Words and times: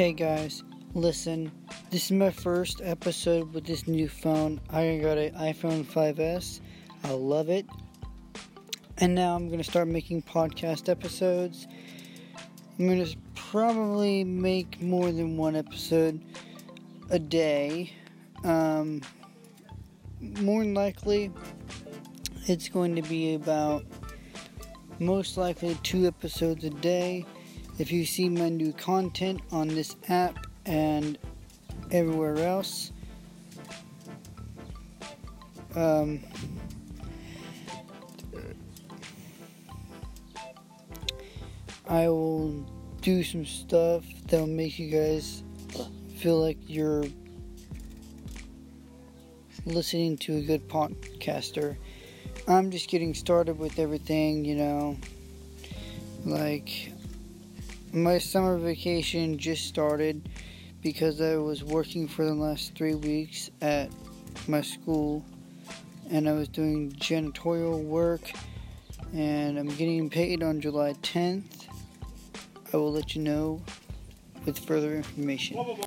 Okay, 0.00 0.14
guys, 0.14 0.64
listen. 0.94 1.52
This 1.90 2.06
is 2.06 2.12
my 2.12 2.30
first 2.30 2.80
episode 2.82 3.52
with 3.52 3.66
this 3.66 3.86
new 3.86 4.08
phone. 4.08 4.58
I 4.70 4.96
got 4.96 5.18
an 5.18 5.34
iPhone 5.34 5.84
5S. 5.84 6.60
I 7.04 7.10
love 7.10 7.50
it. 7.50 7.66
And 8.96 9.14
now 9.14 9.36
I'm 9.36 9.48
going 9.48 9.58
to 9.58 9.70
start 9.70 9.88
making 9.88 10.22
podcast 10.22 10.88
episodes. 10.88 11.66
I'm 12.78 12.86
going 12.86 13.04
to 13.04 13.14
probably 13.34 14.24
make 14.24 14.80
more 14.80 15.12
than 15.12 15.36
one 15.36 15.54
episode 15.54 16.18
a 17.10 17.18
day. 17.18 17.92
Um, 18.42 19.02
more 20.18 20.62
than 20.62 20.72
likely, 20.72 21.30
it's 22.46 22.70
going 22.70 22.96
to 22.96 23.02
be 23.02 23.34
about 23.34 23.84
most 24.98 25.36
likely 25.36 25.74
two 25.82 26.06
episodes 26.06 26.64
a 26.64 26.70
day. 26.70 27.26
If 27.80 27.90
you 27.90 28.04
see 28.04 28.28
my 28.28 28.50
new 28.50 28.74
content 28.74 29.40
on 29.50 29.66
this 29.68 29.96
app 30.10 30.46
and 30.66 31.16
everywhere 31.90 32.36
else, 32.36 32.92
um, 35.74 36.20
I 41.88 42.06
will 42.08 42.50
do 43.00 43.24
some 43.24 43.46
stuff 43.46 44.04
that'll 44.26 44.46
make 44.46 44.78
you 44.78 44.90
guys 44.90 45.42
feel 46.18 46.38
like 46.38 46.58
you're 46.66 47.06
listening 49.64 50.18
to 50.18 50.36
a 50.36 50.42
good 50.42 50.68
podcaster. 50.68 51.78
I'm 52.46 52.70
just 52.70 52.90
getting 52.90 53.14
started 53.14 53.58
with 53.58 53.78
everything, 53.78 54.44
you 54.44 54.56
know. 54.56 54.98
Like, 56.26 56.92
my 57.92 58.18
summer 58.18 58.56
vacation 58.56 59.36
just 59.36 59.66
started 59.66 60.28
because 60.80 61.20
I 61.20 61.36
was 61.36 61.64
working 61.64 62.06
for 62.06 62.24
the 62.24 62.34
last 62.34 62.74
three 62.74 62.94
weeks 62.94 63.50
at 63.60 63.90
my 64.46 64.60
school 64.60 65.24
and 66.10 66.28
I 66.28 66.32
was 66.32 66.48
doing 66.48 66.92
janitorial 66.92 67.82
work 67.82 68.32
and 69.12 69.58
I'm 69.58 69.68
getting 69.68 70.08
paid 70.08 70.42
on 70.42 70.60
July 70.60 70.94
10th. 71.02 71.66
I 72.72 72.76
will 72.76 72.92
let 72.92 73.16
you 73.16 73.22
know 73.22 73.60
with 74.44 74.58
further 74.58 74.94
information. 74.94 75.80